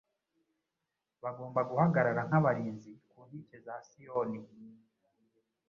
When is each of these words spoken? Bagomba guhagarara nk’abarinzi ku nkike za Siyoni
Bagomba 1.23 1.61
guhagarara 1.69 2.21
nk’abarinzi 2.27 2.91
ku 3.09 3.17
nkike 3.27 3.57
za 3.65 3.75
Siyoni 3.87 4.39